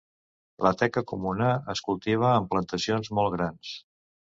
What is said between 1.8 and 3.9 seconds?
cultiva en plantacions molt grans.